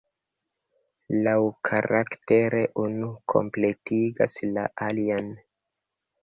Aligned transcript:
Laŭkaraktere 1.27 2.63
unu 2.85 3.11
kompletigas 3.35 4.39
la 4.57 4.65
alian. 4.89 5.31